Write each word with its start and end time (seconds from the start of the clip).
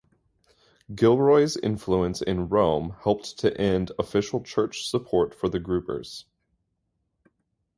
Gilroy's 0.95 1.55
influence 1.55 2.23
in 2.23 2.49
Rome 2.49 2.95
helped 3.03 3.37
to 3.37 3.55
end 3.55 3.91
official 3.99 4.41
Church 4.41 4.89
support 4.89 5.35
for 5.35 5.47
the 5.47 5.59
Groupers. 5.59 6.23